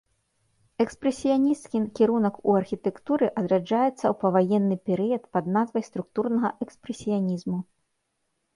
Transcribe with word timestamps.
Экспрэсіянісцкі 0.85 1.77
кірунак 1.99 2.39
у 2.53 2.55
архітэктуры 2.61 3.29
адраджаецца 3.43 3.91
ў 4.07 4.13
паваенны 4.25 4.75
перыяд 4.89 5.23
пад 5.37 5.45
назвай 5.59 5.83
структурнага 5.91 6.49
экспрэсіянізму. 6.67 7.57